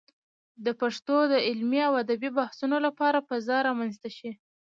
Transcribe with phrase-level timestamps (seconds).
[0.65, 4.31] د پښتو د علمي او ادبي بحثونو لپاره فضا رامنځته شي.